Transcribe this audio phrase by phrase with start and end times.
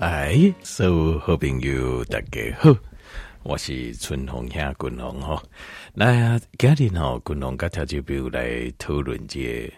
[0.00, 2.72] 哎，所有好朋友大家好，
[3.42, 5.42] 我是春红兄君红哈。
[5.94, 9.68] 来，今天哈君红跟调酒表来讨论这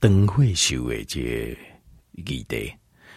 [0.00, 1.56] 灯会秀的这
[2.10, 2.74] 议题。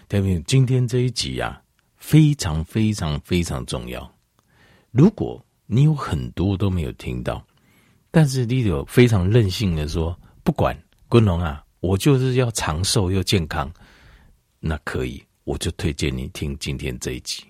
[0.08, 1.60] 代表今天这一集啊，
[1.98, 4.08] 非常非常非常重要。
[4.92, 7.44] 如果你有很多都没有听到，
[8.12, 10.78] 但是你有非常任性的说，不管
[11.10, 13.74] 君红啊，我就是要长寿又健康，
[14.60, 15.25] 那可以。
[15.46, 17.44] 我就推荐你听今天这一集，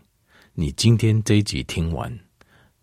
[0.54, 2.14] 你今天这一集听完，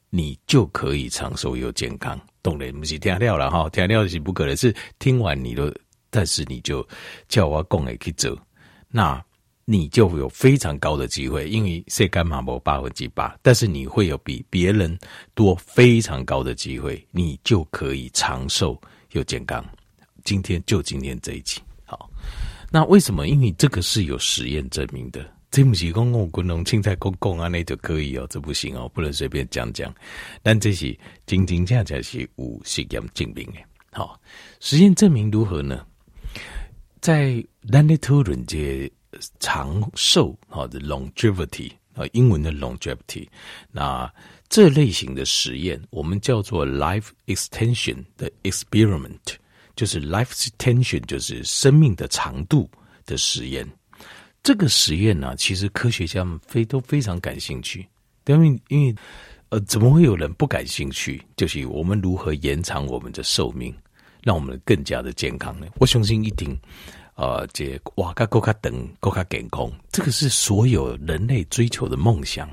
[0.09, 2.19] 你就可以长寿又健康。
[2.43, 5.73] 懂了，不是听料了哈，听料是不可能，是听完你的，
[6.09, 6.87] 但是你就
[7.29, 8.37] 叫我讲的去做，
[8.89, 9.23] 那
[9.67, 14.99] 你就有非常高的机会，因为谁干嘛不百分之百，但是你会有比别人
[15.35, 19.63] 多非常高的机会，你就可以长寿又健康。
[20.25, 22.09] 今天就今天这一集，好。
[22.73, 23.29] 那为什么？
[23.29, 25.25] 因为这个是有实验证明的。
[25.51, 29.95] 这不是公共滚龙青菜公共啊，那就可以哦，这不行哦，不能随便讲讲。
[30.43, 33.59] 但这是真真正正是有实验证明的。
[33.91, 34.19] 好，
[34.61, 35.87] 实验证明如何呢？
[37.03, 38.91] 在人类讨论这
[39.41, 43.29] 长寿，好的 longevity 啊，英文的 longevity，
[43.71, 44.11] 那
[44.49, 49.37] 这类型的实验，我们叫做 life extension 的 experiment。
[49.77, 52.71] 就是 life extension，就是生命的长度
[53.07, 53.67] 的实验。
[54.43, 57.87] 这个实验呢、其实科学家们非都非常感兴趣。
[58.27, 58.95] 因为因为
[59.49, 61.21] 呃，怎么会有人不感兴趣？
[61.37, 63.75] 就是我们如何延长我们的寿命，
[64.23, 65.67] 让我们更加的健康呢？
[65.77, 66.59] 我相信一定，
[67.17, 72.49] 呃，这哇嘎够卡等够卡健康，这个是所有人类追求的梦想。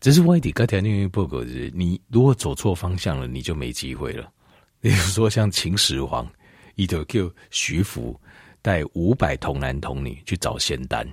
[0.00, 4.30] 只是外地刚才那报告是，你如果走错方向了，你就没机会了。
[4.80, 6.30] 比如说，像秦始皇，
[6.76, 8.18] 伊就叫徐福
[8.62, 11.06] 带五百童男童女去找仙丹。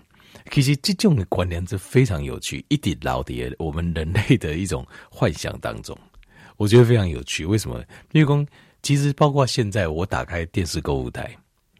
[0.52, 5.98] 其实这种的观念是非常有趣，一点老的我们人类的一种幻想当中，
[6.58, 7.46] 我觉得非常有趣。
[7.46, 7.84] 为什么？
[8.12, 8.48] 因为，
[8.84, 11.36] 其实包括现在我打开电视购物台，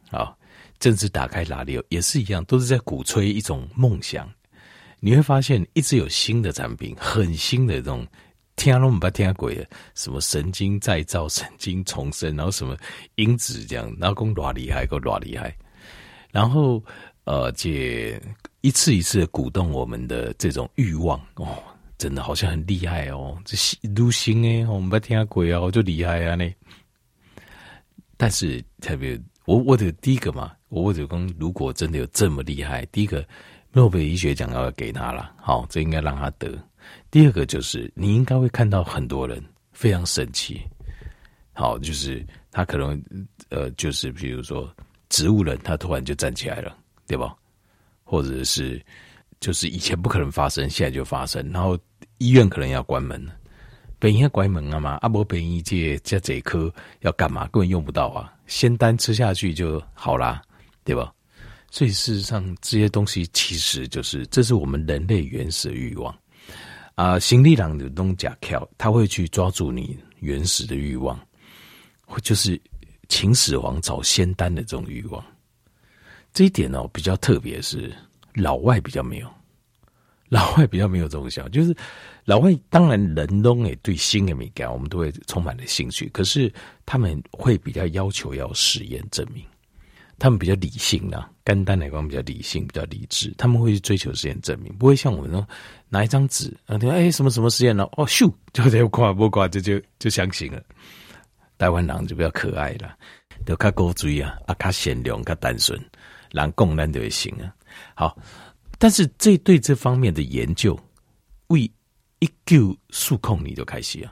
[0.10, 0.36] 啊，
[0.82, 4.28] 甚至打开哪里也是一样，都是在鼓吹一种梦想。
[5.00, 8.08] 你会发现，一直有新的产品，很新的这种。
[8.56, 12.78] 听都不怕听鬼的，什么神经再造、神经重生，然后什么
[13.16, 15.56] 因子这样，然后讲多厉害，够多厉害。
[16.32, 16.84] 然后
[17.26, 18.20] 呃，这
[18.62, 21.58] 一次一次的鼓动我们的这种欲望哦，
[21.98, 23.58] 真的好像很厉害哦，这
[23.90, 26.50] 都行诶，我们不听鬼啊，我就厉害啊呢。
[28.18, 33.26] 但是特别，我我的第一个嘛，我我就讲，如果真的有这么厉害，第一个
[33.72, 36.58] 诺贝尔医学奖要给他了，好，这应该让他得。
[37.16, 40.62] 第二个就是，你应该会看到很多人非常神奇，
[41.54, 42.22] 好，就是
[42.52, 43.02] 他可能
[43.48, 44.70] 呃，就是比如说
[45.08, 46.78] 植物人，他突然就站起来了，
[47.08, 47.34] 对吧？
[48.04, 48.86] 或者是
[49.40, 51.80] 就是以前不可能发生，现在就发生，然后
[52.18, 53.34] 医院可能要关门了，
[53.98, 54.98] 本应该关门了嘛？
[55.02, 57.48] 阿伯本医界加这一颗要干嘛？
[57.48, 60.42] 根本用不到啊，仙丹吃下去就好啦，
[60.84, 61.14] 对吧？
[61.72, 66.14] 所以事实上，这些东西其实就是这是我们人类原始的欲望。
[66.96, 71.20] 啊，心理上的东假跳，他会去抓住你原始的欲望，
[72.24, 72.60] 就是
[73.10, 75.24] 秦始皇找仙丹的这种欲望。
[76.34, 77.94] 这一点呢、哦，比较特别，是
[78.34, 79.30] 老外比较没有，
[80.30, 81.76] 老外比较没有这种想，就是
[82.24, 86.52] 老外当然人都也对新的敏感，我们都会充满了兴趣，可是
[86.86, 89.44] 他们会比较要求要实验证明。
[90.18, 93.34] 他们比较理性啊，肝胆来讲比较理性，比较理智。
[93.38, 95.48] 他们会去追求实验证明，不会像我们说
[95.88, 97.88] 拿一张纸啊，对，哎，什么什么实验呢？
[97.98, 100.62] 哦，咻，就这样挂不挂，就就就相信了。
[101.60, 102.98] 台湾人就比较可爱了，
[103.46, 105.80] 就较古锥啊，啊，较善良，较单纯，
[106.32, 107.54] 人共咱就会行啊。
[107.94, 108.18] 好，
[108.80, 110.78] 但是这对这方面的研究，
[111.48, 111.62] 为
[112.20, 114.12] 一九数控你就开始啊。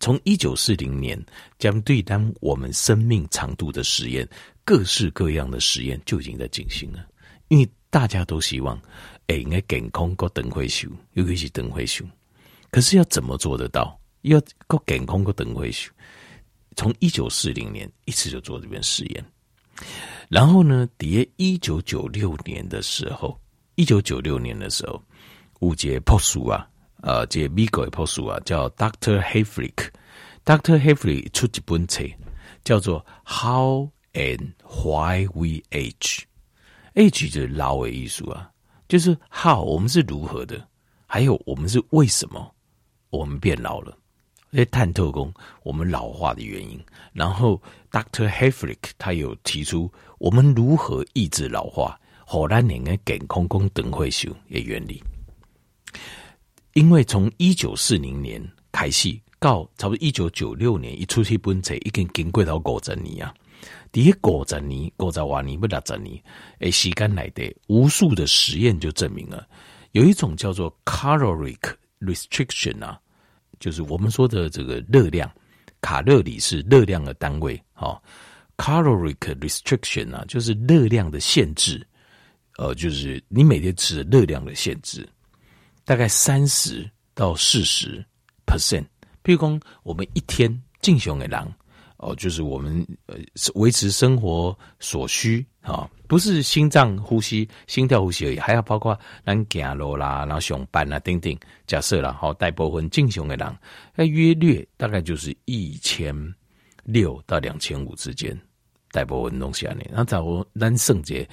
[0.00, 1.18] 从一九四零年，
[1.58, 4.28] 将对当我们生命长度的实验，
[4.64, 7.06] 各式各样的实验就已经在进行了。
[7.48, 8.80] 因为大家都希望，
[9.26, 12.04] 哎，应该健康个等会修，尤其是等会修。
[12.70, 13.98] 可是要怎么做得到？
[14.22, 15.92] 要够健康个等会修。
[16.76, 19.24] 从一九四零年一直就做这边实验，
[20.28, 23.38] 然后呢，底一九九六年的时候，
[23.76, 25.00] 一九九六年的时候，
[25.60, 26.68] 五节破书啊。
[27.02, 32.02] 呃，这美国的博士啊，叫 Doctor Hayflick，Doctor Hayflick 出一本册，
[32.64, 38.50] 叫做 How and Why We Age，Age 就是老的意思啊，
[38.88, 40.66] 就是 How 我们是如何的，
[41.06, 42.54] 还有我们是为什么
[43.10, 43.96] 我们变老了，
[44.50, 45.32] 来探透工
[45.62, 46.80] 我们老化的原因。
[47.12, 48.28] 然后 Dr.
[48.28, 55.02] Hayflick 他有提出我们如何抑制老化，火兰年的健康功等会修的原理。
[56.72, 63.32] 因为从一九四零年开始到差不多一九九六年，一出去本册已经经过到五十年啊。
[63.94, 66.20] 第一五十年、五十多年不六十年，
[66.58, 69.46] 诶，时间来的无数的实验就证明了，
[69.92, 71.60] 有一种叫做 caloric
[72.00, 72.98] restriction 啊，
[73.60, 75.30] 就是我们说的这个热量，
[75.80, 77.96] 卡路里是热量的单位，哦
[78.56, 81.86] ，caloric restriction 啊，就是热量的限制，
[82.58, 85.08] 呃，就是你每天吃的热量的限制，
[85.84, 88.04] 大概三十到四十
[88.44, 88.86] percent，
[89.22, 91.54] 比如说我们一天正常的人。
[91.98, 93.16] 哦，就是我们呃
[93.54, 101.34] 维持生活所需啊，不是心脏呼吸、心跳呼吸而已，还要包括咱走路啦，然后上班啊，等等。
[101.66, 103.56] 假设啦，好，大部分正常的人，
[103.94, 106.14] 那约略大概就是一千
[106.82, 108.38] 六到两千五之间，
[108.90, 111.26] 大部分东西啊，你那假如咱圣节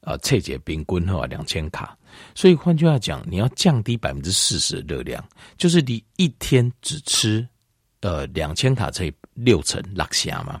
[0.00, 1.96] 啊，切节平均的话两千卡，
[2.34, 5.24] 所以换句话讲，你要降低百分之四十的热量，
[5.56, 7.46] 就是你一天只吃。
[8.00, 10.58] 呃，两千卡乘以六成，落下嘛，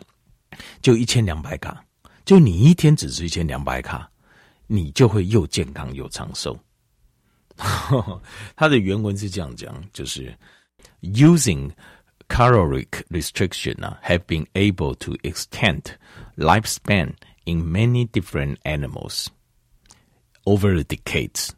[0.80, 1.82] 就一千两百卡。
[2.24, 4.08] 就你一天只吃一千两百卡，
[4.66, 6.58] 你就会又健康又长寿。
[8.54, 10.36] 它的原文是这样讲，就是
[11.00, 11.70] using
[12.28, 15.82] caloric restriction 啊，have been able to extend
[16.36, 17.12] lifespan
[17.44, 19.28] in many different animals
[20.44, 21.50] over the decades。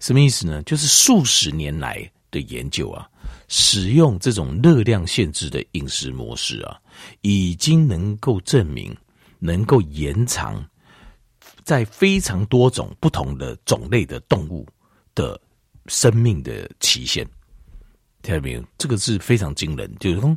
[0.00, 0.62] 什么意思呢？
[0.64, 3.08] 就是数十年来的研究啊。
[3.48, 6.78] 使用这种热量限制的饮食模式啊，
[7.20, 8.96] 已经能够证明
[9.38, 10.64] 能够延长
[11.62, 14.66] 在非常多种不同的种类的动物
[15.14, 15.40] 的
[15.86, 17.24] 生命的期限。
[18.22, 18.64] 听到没有？
[18.76, 19.88] 这个是非常惊人。
[20.00, 20.36] 就是说，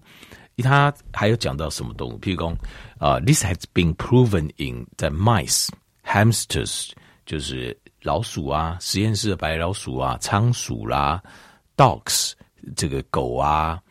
[0.57, 2.19] 他还有讲到什么动物？
[2.19, 2.56] 譬如说，
[3.00, 5.69] 啊、，this has been proven in the mice,
[6.03, 6.91] hamsters，
[7.25, 11.23] 就是老鼠啊，实验室的白老鼠啊，仓鼠啦
[11.75, 12.33] ，dogs。
[12.75, 13.81] 这个狗啊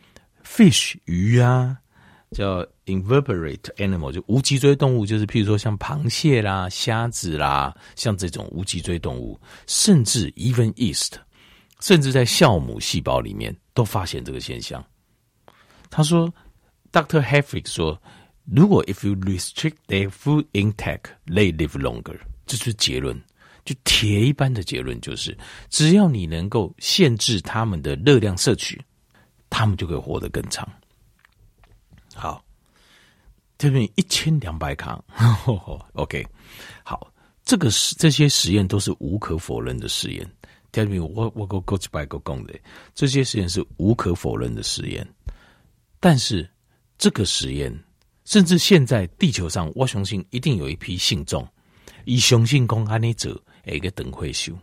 [0.43, 1.77] ，fish 鱼啊，
[2.31, 11.13] 叫 invertebrate animal，就无脊椎动物，就是譬如说像螃蟹啦、虾子啦，像这种无脊椎动物，甚至 even yeast，
[11.79, 14.83] 甚至在酵母细胞里面都发现这个现象。
[15.89, 16.31] 他说
[16.91, 17.99] ，Doctor Hefrick 说，
[18.45, 23.19] 如果 if you restrict their food intake，they live longer，这是结论。
[23.65, 25.37] 就铁一般的结论就是，
[25.69, 28.81] 只要你能够限制他们的热量摄取，
[29.49, 30.67] 他们就可以活得更长。
[32.15, 32.43] 好，
[33.57, 36.25] 这边一千两百卡呵呵， OK，
[36.83, 37.11] 好，
[37.43, 40.29] 这个是这些实验都是无可否认的实验。
[40.71, 42.53] 这边我我我几百个讲的，
[42.93, 45.07] 这些实验是无可否认的实验。
[45.99, 46.49] 但是
[46.97, 47.73] 这个实验，
[48.25, 51.47] 甚至现在地球上，我相信一定有一批信众
[52.05, 53.41] 以雄性公安的者。
[53.71, 54.53] 一个等会修，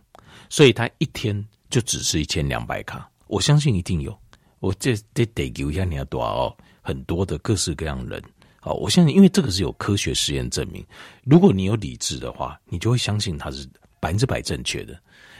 [0.49, 3.09] 所以他一天就只是一千两百卡。
[3.27, 4.17] 我相信一定有，
[4.59, 8.21] 我这这得给一下你要多少哦，很多的各式各样人。
[8.59, 10.85] 好，我相信，因为这个是有科学实验证明。
[11.23, 13.67] 如果你有理智的话，你就会相信它是
[13.99, 14.99] 百分之百正确的，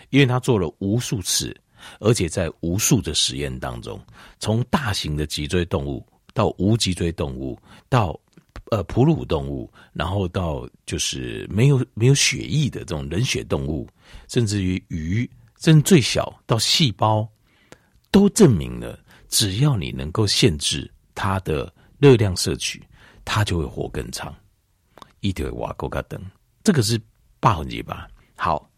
[0.09, 1.55] 因为他做了无数次，
[1.99, 3.99] 而且在无数的实验当中，
[4.39, 7.57] 从大型的脊椎动物到无脊椎动物
[7.89, 8.19] 到。
[8.69, 13.87] 呃，哺乳动物，然后到就是没有没有血液的这种冷血动物，
[14.27, 15.29] 甚至于鱼，
[15.59, 17.25] 甚至最小到细胞，
[18.11, 22.83] 都证明了，只要你能够限制它的热量摄取，
[23.23, 24.35] 它就会活更长。
[25.21, 26.21] 一条瓦够卡灯，
[26.61, 26.99] 这个是
[27.39, 27.95] 百分之百。
[28.35, 28.69] 好，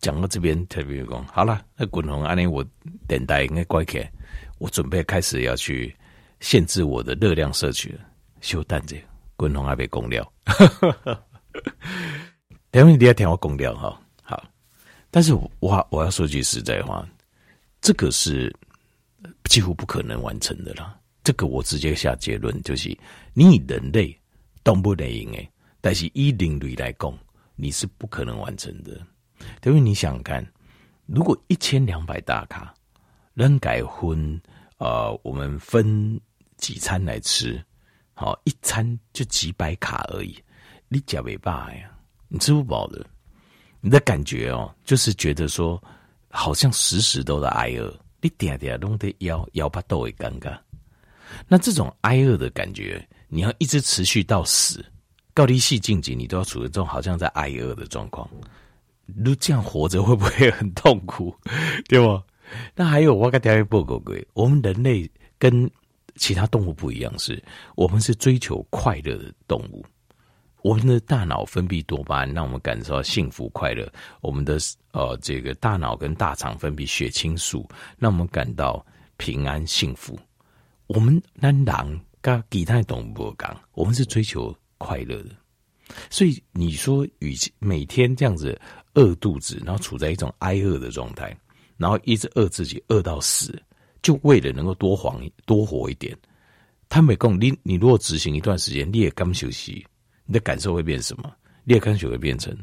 [0.00, 2.64] 讲到这边特别讲，好了，那滚红安尼我
[3.06, 4.02] 等待应该乖开，
[4.58, 5.94] 我准备开始要去
[6.40, 8.00] 限制我的热量摄取了，
[8.40, 9.11] 休蛋这个。
[9.42, 10.32] 滚龙还被攻掉，
[12.70, 14.00] 等会你要听我攻掉哈。
[14.22, 14.40] 好，
[15.10, 17.04] 但是我我要说句实在话，
[17.80, 18.54] 这个是
[19.50, 20.96] 几乎不可能完成的啦。
[21.24, 22.96] 这个我直接下结论，就是
[23.34, 24.16] 你以人类
[24.62, 27.18] 动物来赢诶，但是以人类来攻，
[27.56, 29.04] 你是不可能完成的。
[29.60, 30.46] 等于你想看，
[31.06, 32.72] 如果一千两百大卡，
[33.34, 34.40] 人改分，
[34.78, 36.20] 呃，我们分
[36.58, 37.60] 几餐来吃。
[38.22, 40.36] 哦，一餐就几百卡而已，
[40.88, 41.90] 你吃不饱呀，
[42.28, 43.04] 你吃不饱的，
[43.80, 45.82] 你的感觉哦，就是觉得说，
[46.30, 50.56] 好像时时都在挨饿，你点点弄得腰腰巴都会尴尬。
[51.48, 54.84] 那这种挨饿的感觉，你要一直持续到死，
[55.34, 58.28] 高低系晋级，你都要处于这种好像在挨饿的状况。
[59.16, 61.34] 如这样活着会不会很痛苦？
[61.88, 62.22] 对吗？
[62.74, 65.68] 那还有我跟大家报告过，我们人类跟
[66.16, 67.42] 其他动物不一样是，
[67.74, 69.84] 我们是追求快乐的动物。
[70.62, 73.92] 我们的大脑分泌多巴胺，让我们感受到幸福快乐。
[74.20, 74.58] 我们的
[74.92, 78.84] 呃，这个大脑跟大肠分泌血清素，让我们感到
[79.16, 80.16] 平安幸福。
[80.86, 81.64] 我们人
[82.20, 85.30] 跟其他动物不一样，我们是追求快乐的。
[86.08, 88.56] 所以你说，与其每天这样子
[88.94, 91.36] 饿肚子，然后处在一种挨饿的状态，
[91.76, 93.60] 然后一直饿自己饿到死，
[94.02, 95.14] 就为了能够多活
[95.46, 96.16] 多活一点。
[96.88, 99.86] 他没讲你，你如果执行一段时间，你也刚休息。
[100.24, 101.32] 你的感受会变什么？
[101.64, 102.56] 裂开血会变成，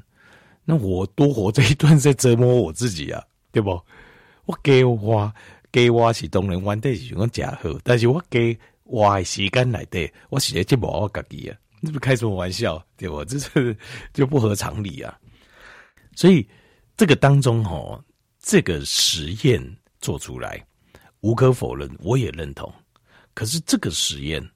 [0.66, 3.72] 那我多活这一段在折磨我自己啊，对不？
[4.46, 5.34] 我给我
[5.72, 13.24] 给我是当然玩的是讲假好，但是我给我的时间来的，我写的节目我自己啊，你不开什么玩笑，对不？
[13.24, 13.76] 这是
[14.14, 15.18] 就不合常理啊。
[16.16, 16.46] 所以
[16.98, 18.04] 这个当中哦，
[18.42, 19.62] 这个实验
[20.02, 20.62] 做出来，
[21.22, 22.72] 无可否认，我也认同。
[23.34, 24.48] 可是这个实验，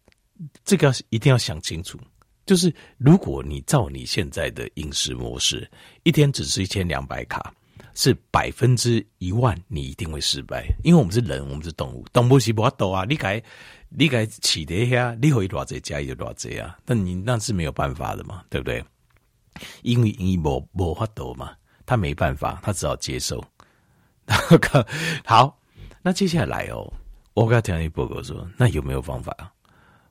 [0.65, 1.99] 这个一定要想清楚。
[2.45, 5.69] 就是如果你照你现在的饮食模式，
[6.03, 7.53] 一天只吃一千两百卡，
[7.95, 10.67] 是百分之一万，你一定会失败。
[10.83, 13.05] 因为我们是人，我们是动物，动物是不动啊！
[13.07, 13.41] 你该
[13.87, 18.83] 你该起的呀，你可以多少加一就多少啊，但你那是没有办法的嘛，对不对？
[19.83, 21.55] 因为你无无法度嘛，
[21.85, 23.41] 他没办法，他只好接受。
[25.23, 25.57] 好，
[26.05, 26.91] 那接下来哦，
[27.33, 29.35] 我跟他讲一报告说，那有没有方法？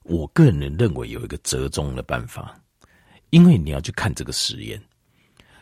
[0.04, 2.58] 我个人认为有一个折中的办法，
[3.28, 4.80] 因为你要去看这个实验，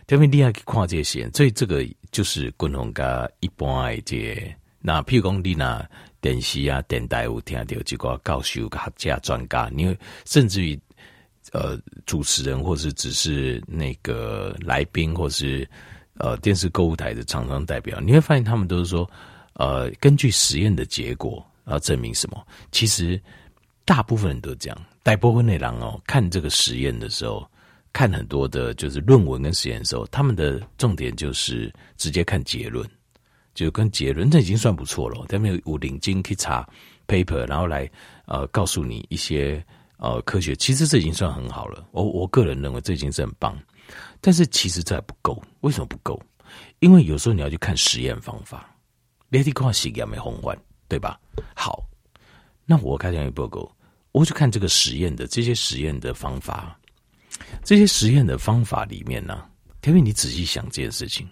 [0.07, 4.41] 特别厉害去跨界实验，所以这个就是共同跟一般的这个，
[4.79, 5.85] 那譬如讲你那
[6.21, 10.81] 电视啊、电台有听到几个教授、学者、专家，你会甚至于
[11.53, 15.69] 呃主持人，或是只是那个来宾，或是
[16.19, 19.11] 呃电视购物台的厂商代表，你会发现他们都是说，
[19.55, 22.47] 呃，根据实验的结果要证明什么？
[22.73, 23.21] 其实。
[23.83, 27.45] 大部分人都这样，大部分内容哦，看这个实验的时候，
[27.93, 32.89] 看很多的就是论文跟实验的时候，他们的重点就是直接看结论，
[33.53, 35.27] 就跟结论，这已经算不错了。
[35.29, 36.65] 他们有领经可以查
[37.09, 37.91] paper，然后来
[38.27, 39.65] 呃告诉你一些
[39.97, 41.85] 呃科学，其实这已经算很好了。
[41.91, 43.59] 我我个人认为这已经是很棒，
[44.21, 45.43] 但是其实这还不够。
[45.63, 46.23] 为什么不够？
[46.79, 48.73] 因为有时候你要去看实验方法，
[49.31, 50.59] 你得看实验没红环，
[50.89, 51.19] 对吧？
[51.55, 51.83] 好，
[52.67, 53.71] 那我开讲一报告。
[54.13, 56.77] 我就看这个实验的这些实验的方法，
[57.63, 59.47] 这些实验的方法里面呢，
[59.85, 61.29] 因为你仔细想这件事情，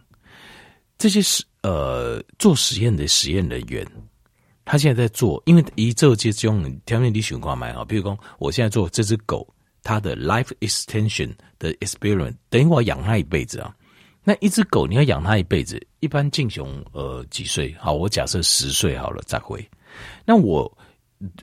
[0.97, 3.85] 这些实呃做实验的实验人员，
[4.65, 9.45] 他现在在做，因为一做这种条件你循环蛮好，比如说我现在做这只狗，
[9.83, 13.75] 它的 life extension 的 experiment，等于我养它一辈子啊。
[14.23, 17.75] 那一只狗你要养它一辈子，一般进雄呃几岁？
[17.79, 19.67] 好，我假设十岁好了再回，
[20.25, 20.71] 那我。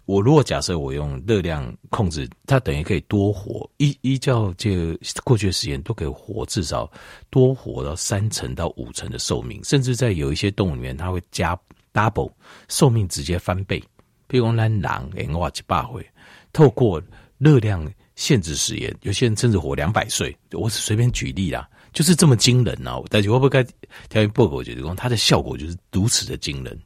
[0.06, 6.90] 我如果假设我用热量控制，它等于可以多活依依照这个过去的实验，都可以活至少
[7.30, 11.60] 多活到三成到五成的寿命，甚至在有一些动物里面，它会加
[11.92, 12.32] double
[12.70, 13.84] 寿命直接翻倍。
[14.28, 16.10] 比如说狼，狼诶，哇七八回，
[16.54, 17.04] 透过
[17.38, 17.86] 热量
[18.16, 20.34] 限制实验，有些人甚至活两百岁。
[20.54, 23.02] 我是随便举例啦，就是这么惊人啊！
[23.10, 23.64] 但是会不会该
[24.08, 24.58] 条件报告？
[24.58, 26.80] 我觉得它的效果就是如此的惊人。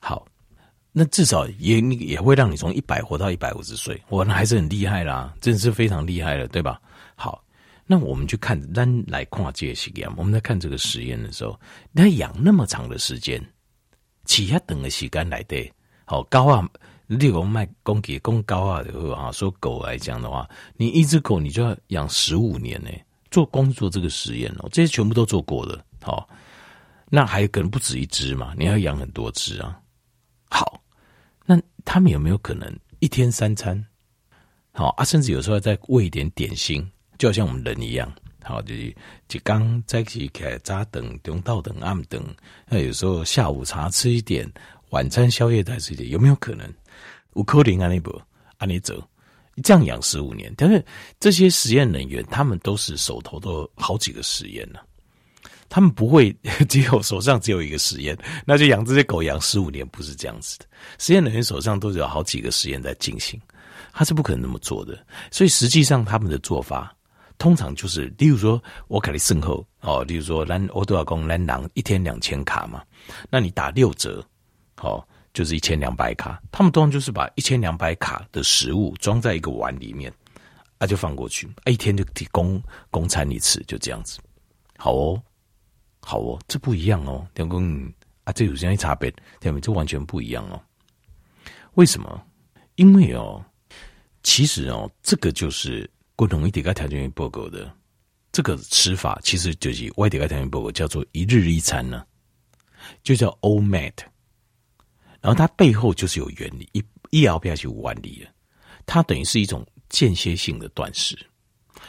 [0.00, 0.26] 好。
[0.96, 6.80] 那至少也你也会让你从一百活到一百五十岁，我那还是很厉害啦，真是非常厉害了，对吧？
[7.16, 7.44] 好，
[7.84, 11.58] 那我们去看，单来跨界实验，我们在看这个实验的时候，
[11.96, 13.44] 他养那么长的时间，
[14.24, 15.68] 起下等的时间来的，
[16.04, 16.64] 好高啊！
[17.08, 22.90] 例如卖公给公高啊的话，说狗来讲的话，你一只狗你就要养十五年呢，
[23.34, 26.28] 做工作这个实验哦，这些全部都做过的，好，
[27.10, 29.76] 那还可能不止一只嘛，你要养很多只啊，
[30.48, 30.80] 好。
[31.44, 33.84] 那他们有没有可能一天三餐
[34.70, 35.04] 好啊？
[35.04, 36.88] 甚至有时候再喂一点点心，
[37.18, 38.08] 就好像我们人一样，
[38.44, 42.24] 好就是就刚在一起开扎等中到等暗等，
[42.68, 44.48] 那有时候下午茶吃一点，
[44.90, 46.72] 晚餐宵夜再吃一点，有没有可能？
[47.32, 48.10] 五扣零啊那不
[48.58, 49.02] 啊你走，
[49.62, 50.84] 这样养十五年，但是
[51.20, 54.80] 这些实验人员他们都是手头都有好几个实验呢。
[55.68, 56.30] 他们不会
[56.68, 60.66] 只有手上只有一个实验，那就养这些狗养十五年，不是这样子的。
[60.98, 63.40] 实验人员手上都有好几个实验在进行，
[63.92, 65.04] 他是不可能那么做的。
[65.32, 66.94] 所以实际上他们的做法，
[67.38, 72.80] 通常就是，例如说我给你剩后哦，例如说蓝欧多少公蓝狼一天两千卡嘛，
[73.28, 74.24] 那你打六折，
[74.80, 75.04] 哦，
[75.34, 76.40] 就是一千两百卡。
[76.50, 80.10] 他们通常就是把一千两百卡的食物装在一个碗里面，
[80.78, 84.18] 啊，就放过去，啊，一天就提供供餐一次，就这样子，
[84.78, 85.22] 好哦。
[86.06, 87.90] 好哦，这不一样哦，两公
[88.24, 89.10] 啊，这有这样一差别，
[89.40, 89.60] 对不对？
[89.62, 90.62] 这完全不一样哦。
[91.76, 92.22] 为什么？
[92.74, 93.42] 因为哦，
[94.22, 97.74] 其实哦，这个就是共同一点个条件报告的
[98.32, 102.04] 这个吃法，其实就是外点个条件报告叫做一日一餐呢，
[103.02, 103.94] 就叫 OMAD。
[105.24, 108.30] 然后它背后就是有原理，一一熬不下去五万里了，
[108.84, 111.18] 它等于是一种间歇性的断食。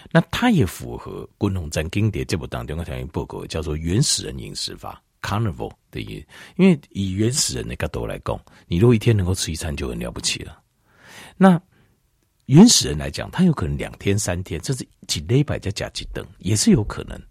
[0.10, 6.26] 那它也符合共同在经典这部当中个条件报告，叫做原始人饮食法 ”（Carnival） 的意。
[6.56, 10.58] 因为以原始人的角度来讲，你如果一天能够吃一餐就很了不起了。
[11.36, 11.62] 那
[12.46, 17.22] 原始人来讲，他有可能两天三天，甚至几礼拜再加几顿，也是有可能。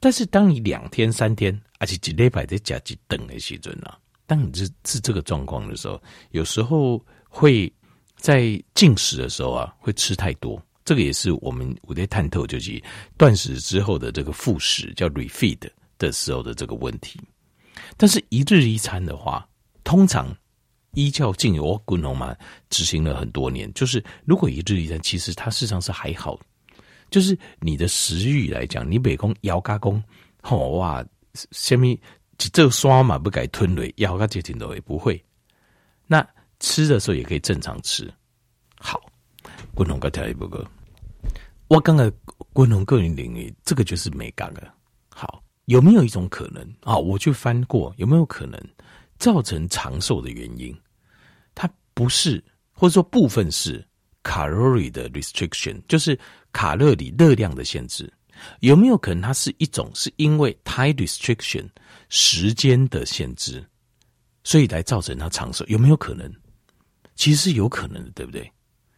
[0.00, 3.96] 但是当你两天三天，而且几礼拜再加几顿的时阵啊，
[4.26, 6.02] 当你是是这个状况的时候，
[6.32, 7.72] 有时候会
[8.16, 10.60] 在进食的时候啊，会吃太多。
[10.84, 12.82] 这个也是我们我在探讨，就是
[13.16, 15.58] 断食之后的这个复食，叫 refeed
[15.98, 17.20] 的时候的这个问题。
[17.96, 19.48] 但是一日一餐的话，
[19.84, 20.36] 通常。
[20.92, 22.34] 依教禁油，我滚龙嘛
[22.70, 23.70] 执行了很多年。
[23.74, 26.40] 就是如果一日一餐，其实它事实上是还好。
[27.10, 30.02] 就是你的食欲来讲，你北宫腰加工，
[30.40, 31.04] 吼哇，
[31.50, 31.76] 虾
[32.38, 35.22] 米这刷嘛不该吞雷，腰加接近都也不会。
[36.06, 36.26] 那
[36.60, 38.12] 吃的时候也可以正常吃。
[38.78, 39.00] 好，
[39.74, 40.66] 滚龙个条一不个，
[41.68, 42.10] 我刚刚
[42.52, 44.74] 滚龙个人领域，这个就是没干了。
[45.08, 46.96] 好，有没有一种可能啊？
[46.96, 48.60] 我去翻过，有没有可能
[49.18, 50.76] 造成长寿的原因？
[51.54, 53.84] 它不是，或者说部分是
[54.22, 56.18] 卡路里的 restriction，就是
[56.52, 58.12] 卡路里热量的限制。
[58.60, 61.66] 有没有可能它是一种是因为 t i e restriction？
[62.08, 63.64] 时间的限制，
[64.44, 65.64] 所以来造成他长寿？
[65.68, 66.32] 有没有可能？
[67.14, 68.50] 其实是有可能的，对不对？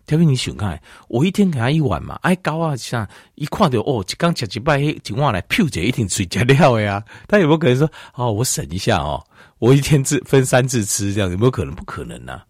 [0.06, 7.04] 特别你想看，我一天给他一碗嘛，哎高啊，像一看到哦，刚吃几拜，一碗来，噗姐一定睡觉了呀。
[7.26, 9.22] 他有没有可能说，哦，我省一下哦，
[9.58, 11.74] 我一天只分三次吃，这样有没有可能？
[11.74, 12.44] 不可能啊。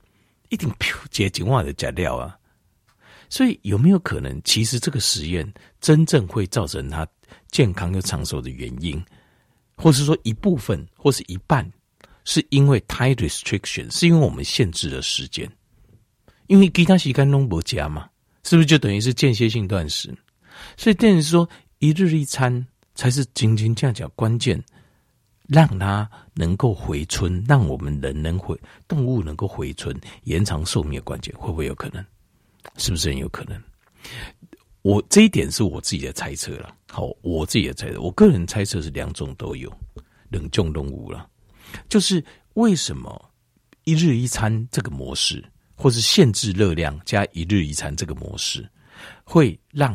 [0.51, 2.35] 一定噗接紧话的加料啊，
[3.29, 5.47] 所以有没有可能，其实这个实验
[5.79, 7.07] 真正会造成他
[7.51, 8.99] 健康又长寿的原因，
[9.79, 11.73] 或是说一部分，或是一半，
[12.25, 15.51] 是因为 time restriction，是因为我们限制了时间，
[16.49, 18.11] 因为其他时间弄不加嘛，
[18.43, 20.13] 是不是就等于是间歇性断食？
[20.77, 21.49] 所以等于说
[21.79, 24.63] 一日一餐才是仅仅这样讲关键。
[25.51, 28.55] 让它能够回春，让我们人能回
[28.87, 32.05] 动物能够回春，延长寿命的关键，会不会有可能？
[32.77, 33.59] 是不是很有可能？
[34.89, 36.75] 我这一点是我自己的猜测了。
[36.91, 39.71] 好，我自己的猜测，我个人猜测是两种都有，
[40.31, 41.29] 冷冻动物了。
[41.91, 42.25] 就是
[42.55, 43.31] 为什么
[43.85, 48.67] 一日一餐这个模式，或是限制热量加一日一餐这个模式，
[49.25, 49.95] 会让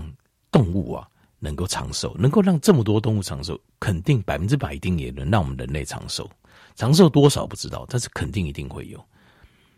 [0.51, 1.08] 动物啊？
[1.39, 6.29] 能够长寿，能够让这么多动物长寿，肯定百分之百一定也能让我们人类长寿。
[6.75, 9.03] 长寿多少不知道，但是肯定一定会有。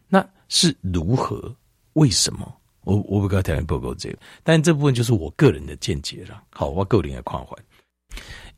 [0.10, 1.56] 那是如何？
[1.94, 2.54] 为什么？
[2.86, 6.42] 我我不跟他谈不够这个，但这部分就是我个人的见解了。
[6.52, 7.58] 好，我个人的看法，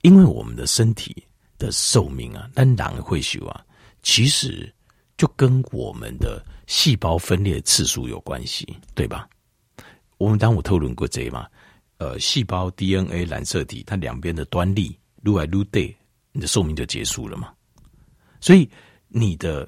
[0.01, 1.23] 因为我们的身体
[1.57, 3.65] 的寿命啊，但人会修啊，
[4.03, 4.71] 其实
[5.17, 9.27] 就跟我们的细胞分裂次数有关系，对吧？
[10.17, 11.47] 我们当我讨论过这嘛。
[11.99, 15.97] 呃，细胞 DNA 染色体，它两边的端粒撸来撸对，
[16.31, 17.51] 你的寿命就结束了嘛。
[18.39, 18.69] 所以
[19.07, 19.67] 你的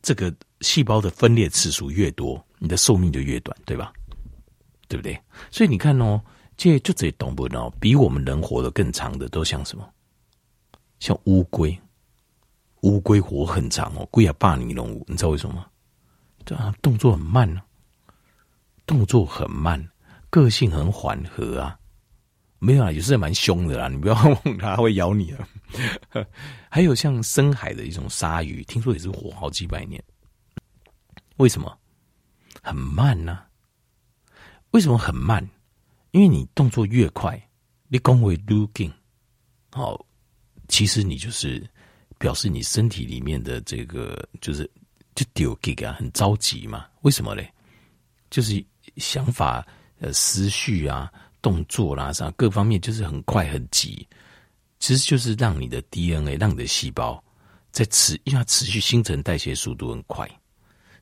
[0.00, 3.92] 这个细胞的分裂次数越多，你的寿命就越短，对吧？
[4.88, 5.20] 对不对？
[5.50, 6.18] 所以你看哦，
[6.56, 9.86] 这就这动物哦，比我们人活得更长的，都像什么？
[10.98, 11.78] 像乌龟，
[12.80, 15.66] 乌龟活很长哦，龟啊，霸尼龙，你知道为什么吗？
[16.46, 17.60] 对啊，动作很慢呢，
[18.86, 19.86] 动作很慢。
[20.30, 21.78] 个性很缓和啊，
[22.58, 25.46] 没有啊，有时候蛮凶的啦，你不要碰它，会咬你啊。
[26.70, 30.02] 还有像深海的一种鲨鱼，听说也是活好几百年。
[31.36, 31.78] 为什么？
[32.64, 33.38] 很慢呢、
[34.70, 35.48] 为什么很慢？
[36.10, 37.40] 因为你动作越快，
[37.88, 38.38] 你讲话越
[38.74, 38.92] 紧，
[39.70, 40.04] 好，
[40.68, 41.64] 其实你就是
[42.18, 44.68] 表示你身体里面的这个就是
[45.14, 46.86] 就丢给啊，很着急嘛。
[47.02, 47.52] 为什么嘞？
[48.30, 48.64] 就是
[48.96, 49.64] 想法。
[50.00, 54.06] 呃，思绪啊，动作啦，啥各方面就是很快很急，
[54.80, 57.22] 其实就是让你的 DNA，让你的细胞
[57.70, 60.28] 在持，因为它持续新陈代谢速度很快，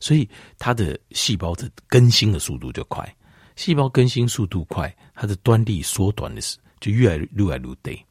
[0.03, 3.17] 所以它的细胞的更新的速度就快。
[3.55, 8.05] 细胞更新速度快，它的端粒缩短的时就越来越来越对。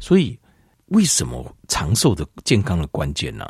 [0.00, 0.36] 所以
[0.86, 3.48] 为什么长寿的健康的关键呢、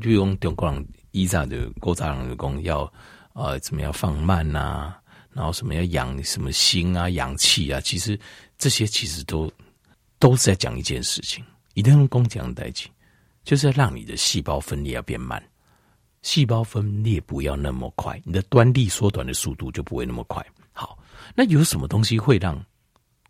[0.00, 2.90] 就用中国人医上的国家人讲要
[3.34, 4.94] 呃怎么样放慢呐、
[5.32, 8.18] 然后什么要养什么心啊，养气啊，其实
[8.56, 9.52] 这些其实都
[10.18, 12.88] 都是在讲一件事情，一定要用工讲代志，
[13.44, 15.42] 就是要让你的细胞分裂要变慢，
[16.22, 20.44] 细胞分裂不要那么快，你的端粒缩短的速度就不会那么快。
[20.72, 20.98] 好，
[21.34, 22.62] 那有什么东西会让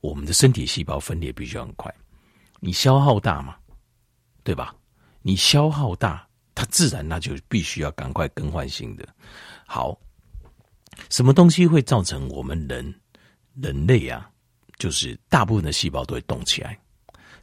[0.00, 1.92] 我们的身体细胞分裂必须很快？
[2.58, 3.56] 你消耗大嘛，
[4.42, 4.74] 对吧？
[5.22, 9.08] 你消耗大，它自然那就必须要赶快更换新的。
[9.66, 9.98] 好，
[11.08, 12.94] 什么东西会造成我们人
[13.62, 14.28] 人类啊，
[14.78, 16.78] 就是大部分的细胞都会动起来，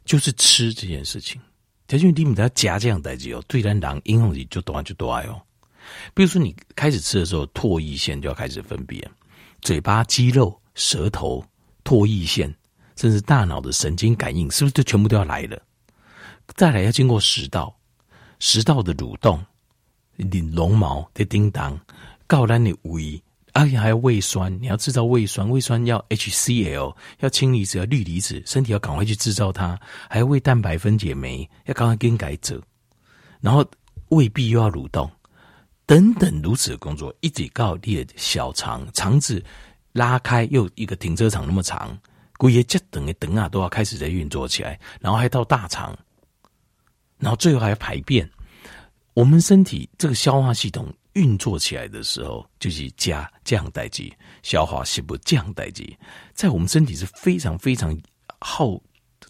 [0.04, 1.40] 就是吃这件事情。
[1.88, 5.40] 条件你们要加这样代志哦，对咱人影响力就大就大哦。
[6.12, 9.02] 比如说你开始吃的时候，唾液腺就要开始分泌，
[9.62, 11.42] 嘴巴肌肉、舌头、
[11.82, 12.54] 唾液腺，
[12.94, 15.58] 甚至大脑的神经感应，是不是就全部都要来了？
[16.56, 17.74] 再来要经过食道，
[18.38, 19.42] 食道的蠕动，
[20.16, 21.80] 你绒毛的叮当，
[22.26, 32.62] 告咱的胃，而且还要胃酸，你要制造胃酸，胃酸要 HCl，要氢离子，要氯离子，身体要赶快去制造它，还要胃蛋白分解酶，要赶快更改者，
[33.40, 33.64] 然后
[34.08, 35.10] 胃壁又要蠕动。
[35.86, 39.42] 等等，如此的工作，一直告你的小肠肠子
[39.92, 41.98] 拉开，又一个停车场那么长，
[42.36, 45.98] 规个这等的等啊都要开始在运作起来，然后还到大肠，
[47.18, 48.28] 然后最后还要排便。
[49.14, 55.98] 我们身体这个消化系统运作起来的时候，就是加降代谢，消化是不降代谢，
[56.32, 57.98] 在我们身体是非常非常
[58.40, 58.80] 耗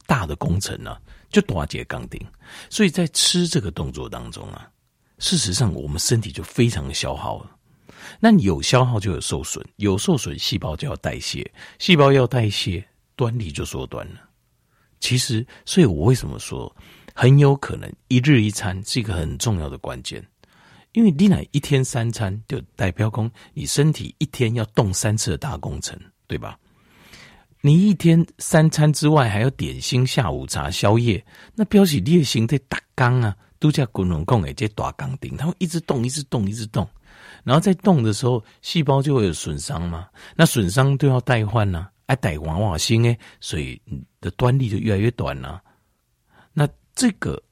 [0.06, 0.96] 大的工程呢、
[1.30, 2.20] 就多节钢钉。
[2.68, 4.70] 所以在吃这个动作当中啊。
[5.18, 7.50] 事实上，我们身体就非常消耗了。
[8.20, 14.20] 那你有消耗就有受损，有受损，细胞就要代谢，细胞要代谢，端粒就缩短了。
[15.00, 16.72] 其实，所以我为什么说
[17.14, 20.24] 很有可能一日一餐是一个很重要的关键？
[20.92, 26.58] 因为你乃一天三餐就代表工你身体一天要动三次的大工程，对吧？
[27.60, 31.24] 你一天三餐之外还有点心、下午茶、宵夜，
[31.54, 33.36] 那表示你的身体打刚啊。
[33.60, 36.88] 都叫滚轮工诶，这大钢钉，它会一直动，一直动，一直动。
[37.42, 40.08] 然后在动的时候，细胞就会有损伤嘛。
[40.36, 43.82] 那损伤都要代换呐，哎，代换换新诶，所以
[44.20, 45.60] 的端粒就越来越短了。
[46.52, 47.42] 那这个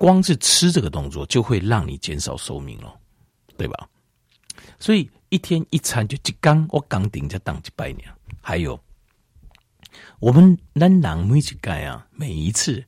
[0.00, 2.90] 光是吃这个动作，就会让你减少寿命了，
[3.58, 3.86] 对吧？
[4.78, 8.08] 所以一天一餐就一缸，我钢钉才当几百年。
[8.40, 8.80] 还有，
[10.18, 12.82] 我们人人每一盖啊，每一次。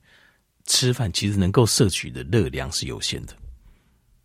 [0.65, 3.35] 吃饭其实能够摄取的热量是有限的。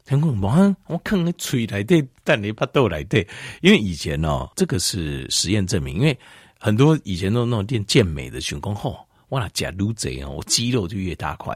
[0.06, 0.46] 很恐怖，
[0.86, 3.26] 我看你吹来对，但你怕豆来对，
[3.60, 6.16] 因为以前哦，这个是实验证明，因为
[6.60, 11.52] 很多以前都那种练健美的群工吼，哇，假如这样，我肌肉就越大块。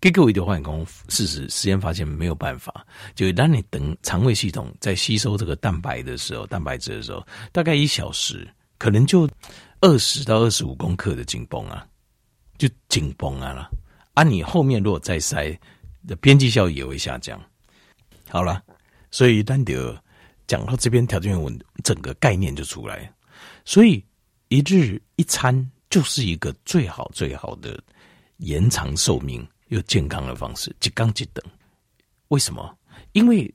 [0.00, 9.28] 给各位的化工，事实实验发现没有办法，就当你等肠胃系统在吸收这个蛋白的时候，蛋白质的时候，大概一小时可能就
[9.80, 11.86] 二十到二十五公克的紧绷啊，
[12.56, 13.70] 就紧绷啊了。
[14.14, 15.58] 啊，你后面如果再塞，
[16.06, 17.38] 的边际效益也会下降。
[18.28, 18.62] 好了，
[19.10, 19.94] 所以丹德
[20.46, 21.52] 讲到这边，条件我
[21.84, 23.12] 整个概念就出来。
[23.66, 24.02] 所以
[24.48, 27.78] 一日一餐就是一个最好最好的
[28.38, 31.44] 延长寿命又健康的方式，即刚即等。
[32.28, 32.78] 为什么？
[33.10, 33.52] 因为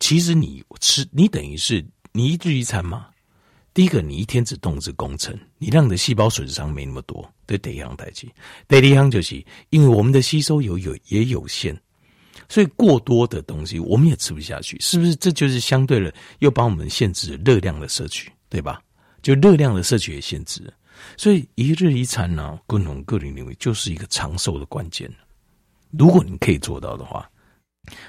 [0.00, 3.06] 其实你吃，你等于是你一日一餐嘛。
[3.72, 8.26] 第一个，你一天只动之工程，你让你的细胞损伤没那么多，对第一样代志。
[8.66, 11.78] 第二样就是，因为我们的吸收有有也有限，
[12.48, 15.14] 所以过多的东西我们也吃不下去，是不是？
[15.14, 18.82] 这就是相对的又帮我们限制热量的摄取，对吧？
[19.22, 20.60] 就热量的摄取也限制，
[21.16, 25.08] 所以一日一餐呢、啊，共同个人认为就是一个长寿的关键。
[25.90, 27.30] 如果你可以做到的话，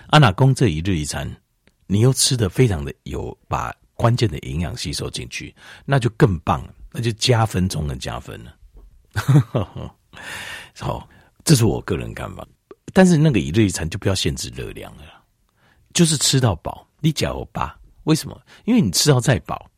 [0.08, 1.30] 阿娜公这一日一餐，
[1.88, 3.76] 你又吃得非常的有把。
[4.00, 8.56] 关键的营养吸收进去，那就更棒了，那就加分中的加分了。
[10.80, 11.06] 好，
[11.44, 12.48] 这是我个人看法。
[12.94, 15.04] 但是那个一日一餐就不要限制热量了，
[15.94, 16.88] 就是吃到饱。
[17.02, 17.70] 你讲我饱，
[18.06, 18.42] 为什么？
[18.64, 19.70] 因为你吃到再饱，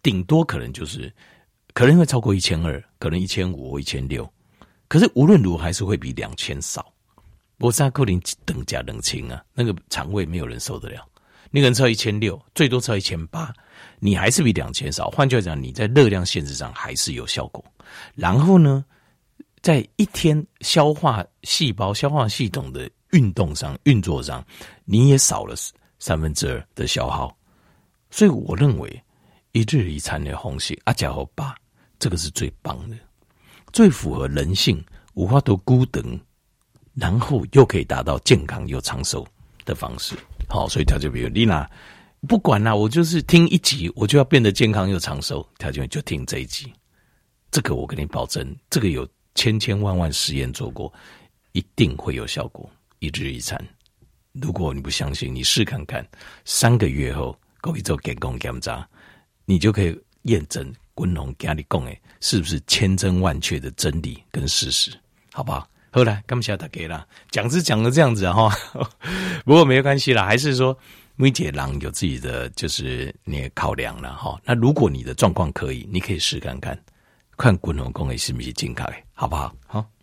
[0.00, 1.12] 顶多可能就是
[1.72, 4.32] 可能会超过一千二，可能一千五或一千六。
[4.86, 6.93] 可是无论如何还是会比两千少。
[7.64, 11.02] 我三克林等价冷清啊，那个肠胃没有人受得了。
[11.50, 13.50] 你可能超一千六，最多吃一千八。
[14.00, 17.64] 你还是比两千少，换句话讲，你在热量限制上还是有效果。
[18.14, 18.84] 然后呢，
[19.62, 24.44] 在一天消化细胞、消化系统的运动上、运作上，
[24.84, 25.54] 你也少了
[25.98, 27.34] 三分之二的消耗。
[28.10, 29.02] 所以我认为
[29.52, 31.56] 一日一餐的红血阿加和八，
[31.98, 32.96] 这个是最棒的，
[33.72, 36.20] 最符合人性、无法度孤等，
[36.94, 39.26] 然后又可以达到健康又长寿
[39.64, 40.14] 的方式。
[40.48, 41.68] 好，所以他就比如丽娜。
[42.26, 45.46] 不管啦、我就是听一集，我就要变得健康又长寿。
[45.58, 46.72] 他就就听这一集，
[47.50, 50.90] 这个我跟你保证，这个有千千万万实验做过，
[51.52, 52.70] 一定会有效果。
[53.00, 53.62] 一日一餐，
[54.32, 56.06] 如果你不相信，你试看看，
[56.46, 58.88] 三个月后，各位做健康检查，
[59.44, 64.90] 你就可以验证滚龙跟你讲诶，是不是千真万确的真理跟事实？
[65.30, 65.68] 好不好？
[65.94, 68.50] 后来干嘛晓得给了讲是讲的这样子哈，
[69.46, 70.76] 不过没关系啦，还是说
[71.14, 74.36] 每姐郎有自己的就是那个考量了哈。
[74.44, 76.76] 那如果你的状况可以，你可以试看看，
[77.36, 79.54] 看滚龙讲的是不是正确的，好不好？
[79.68, 79.93] 好。